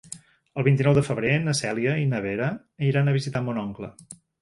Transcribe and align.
El 0.61 0.65
vint-i-nou 0.67 0.95
de 0.99 1.03
febrer 1.09 1.35
na 1.45 1.55
Cèlia 1.61 1.95
i 2.07 2.09
na 2.15 2.25
Vera 2.27 2.51
iran 2.91 3.15
a 3.15 3.17
visitar 3.23 3.47
mon 3.51 3.65
oncle. 3.69 3.97